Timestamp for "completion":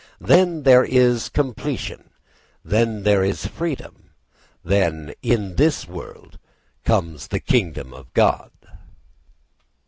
1.29-2.09